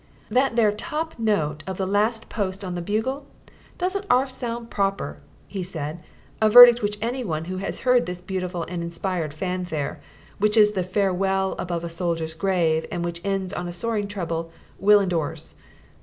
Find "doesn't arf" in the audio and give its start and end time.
3.77-4.31